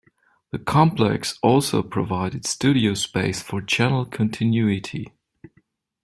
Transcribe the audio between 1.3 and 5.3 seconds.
also provided studio space for channel continuity.